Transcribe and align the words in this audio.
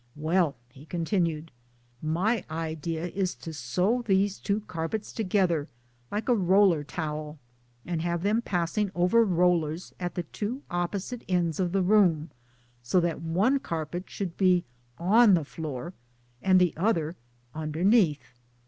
"Well" 0.31 0.55
he 0.73 0.87
continued" 0.87 1.51
my 2.01 2.43
idea 2.49 3.09
is 3.09 3.35
to 3.35 3.53
sew 3.53 4.01
these 4.01 4.39
two 4.39 4.61
carpets 4.61 5.13
together 5.13 5.67
like 6.09 6.27
a 6.27 6.33
roller 6.33 6.83
towel, 6.83 7.37
and 7.85 8.01
have 8.01 8.23
them 8.23 8.41
passing 8.41 8.89
over 8.95 9.23
rollers 9.23 9.93
at 9.99 10.15
the 10.15 10.23
two 10.23 10.63
opposite 10.71 11.23
ends 11.29 11.59
of 11.59 11.71
the 11.71 11.83
room, 11.83 12.31
so 12.81 12.99
that 12.99 13.21
one 13.21 13.59
carpet 13.59 14.09
should 14.09 14.37
be 14.37 14.65
on 14.97 15.35
the 15.35 15.45
floor, 15.45 15.93
and 16.41 16.59
the 16.59 16.73
other 16.75 17.15
underneath. 17.53 18.39